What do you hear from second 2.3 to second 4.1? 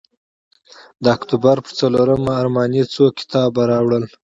ارماني څو کتابه راوړل.